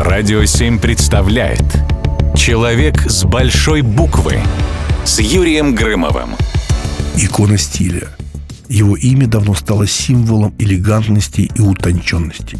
[0.00, 1.64] Радио 7 представляет
[2.36, 4.38] Человек с большой буквы
[5.04, 6.36] с Юрием Грымовым.
[7.16, 8.06] Икона стиля.
[8.68, 12.56] Его имя давно стало символом элегантности и утонченности.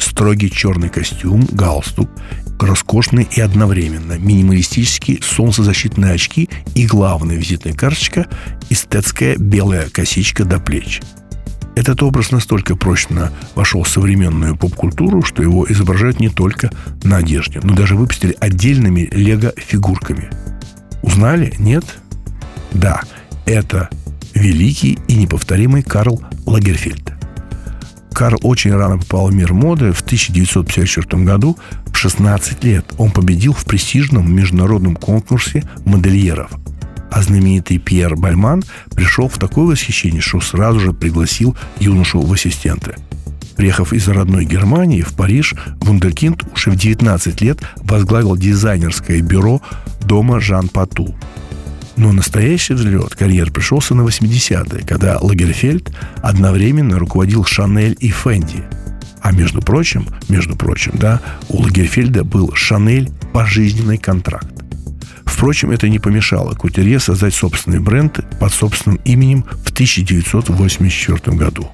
[0.00, 2.10] Строгий черный костюм, галстук,
[2.58, 8.26] роскошные и одновременно минималистические солнцезащитные очки и главная визитная карточка–
[8.68, 11.00] эстетская белая косичка до плеч–
[11.80, 16.70] этот образ настолько прочно вошел в современную поп-культуру, что его изображают не только
[17.04, 20.28] на одежде, но даже выпустили отдельными лего-фигурками.
[21.00, 21.54] Узнали?
[21.58, 21.84] Нет?
[22.72, 23.00] Да,
[23.46, 23.88] это
[24.34, 27.14] великий и неповторимый Карл Лагерфельд.
[28.12, 29.92] Карл очень рано попал в мир моды.
[29.92, 36.50] В 1954 году, в 16 лет, он победил в престижном международном конкурсе модельеров–
[37.10, 38.62] а знаменитый Пьер Бальман
[38.94, 42.96] пришел в такое восхищение, что сразу же пригласил юношу в ассистенты.
[43.56, 49.60] Приехав из родной Германии в Париж, Вундеркинд уже в 19 лет возглавил дизайнерское бюро
[50.00, 51.14] дома Жан Пату.
[51.96, 58.64] Но настоящий взлет карьеры пришелся на 80-е, когда Лагерфельд одновременно руководил Шанель и Фенди.
[59.20, 64.59] А между прочим, между прочим, да, у Лагерфельда был Шанель пожизненный контракт.
[65.40, 71.70] Впрочем, это не помешало Кутерье создать собственный бренд под собственным именем в 1984 году.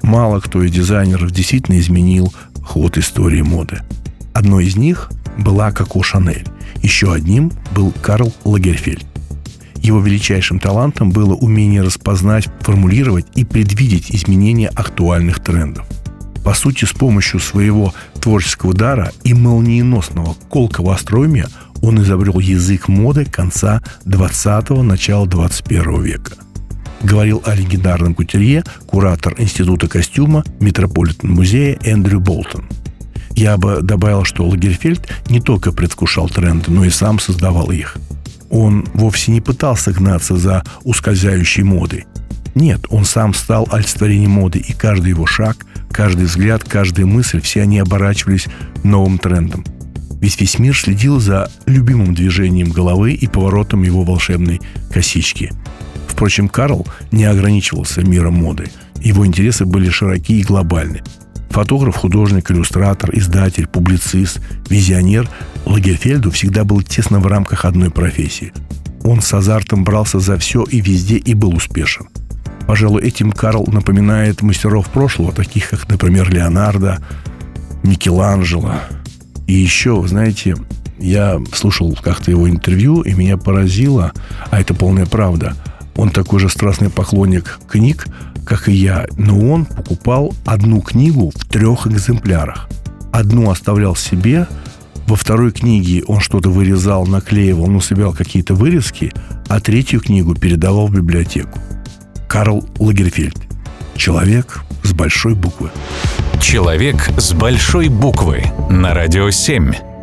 [0.00, 3.82] Мало кто из дизайнеров действительно изменил ход истории моды.
[4.32, 6.46] Одной из них была Коко Шанель.
[6.76, 9.04] Еще одним был Карл Лагерфельд.
[9.82, 15.84] Его величайшим талантом было умение распознать, формулировать и предвидеть изменения актуальных трендов.
[16.42, 21.48] По сути, с помощью своего творческого дара и молниеносного колкого остроумия
[21.84, 26.32] он изобрел язык моды конца 20-го, начала 21 века.
[27.02, 32.64] Говорил о легендарном кутерье куратор Института костюма Метрополитен-музея Эндрю Болтон.
[33.36, 37.98] Я бы добавил, что Лагерфельд не только предвкушал тренды, но и сам создавал их.
[38.48, 42.06] Он вовсе не пытался гнаться за ускользающей модой.
[42.54, 47.62] Нет, он сам стал олицетворением моды, и каждый его шаг, каждый взгляд, каждая мысль, все
[47.62, 48.46] они оборачивались
[48.84, 49.64] новым трендом.
[50.24, 54.58] Ведь весь мир следил за любимым движением головы и поворотом его волшебной
[54.90, 55.52] косички.
[56.08, 58.70] Впрочем, Карл не ограничивался миром моды.
[59.02, 61.02] Его интересы были широки и глобальны.
[61.50, 64.40] Фотограф, художник, иллюстратор, издатель, публицист,
[64.70, 65.28] визионер
[65.66, 68.54] Лагерфельду всегда был тесно в рамках одной профессии.
[69.02, 72.06] Он с азартом брался за все и везде и был успешен.
[72.66, 77.02] Пожалуй, этим Карл напоминает мастеров прошлого, таких как, например, Леонардо,
[77.82, 78.76] Микеланджело,
[79.46, 80.56] и еще, знаете,
[80.98, 84.12] я слушал как-то его интервью, и меня поразило,
[84.50, 85.54] а это полная правда,
[85.96, 88.06] он такой же страстный поклонник книг,
[88.44, 92.68] как и я, но он покупал одну книгу в трех экземплярах.
[93.12, 94.46] Одну оставлял себе,
[95.06, 99.12] во второй книге он что-то вырезал, наклеивал, ну, собирал какие-то вырезки,
[99.48, 101.60] а третью книгу передавал в библиотеку.
[102.28, 103.36] Карл Лагерфельд.
[103.96, 105.70] Человек с большой буквы.
[106.40, 109.93] Человек с большой буквы на радио 7.